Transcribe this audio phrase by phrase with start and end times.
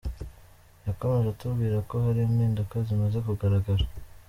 [0.87, 3.85] Yakomeje atubwira ko hari impinduka zimaze kugaragara.